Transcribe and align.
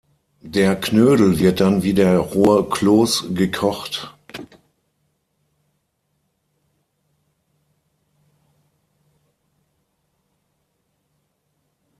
Der 0.47 0.75
Knödel 0.77 1.37
wird 1.37 1.59
dann 1.61 1.83
wie 1.83 1.93
der 1.93 2.17
rohe 2.17 2.67
Kloß 2.67 3.35
gekocht. 3.35 4.11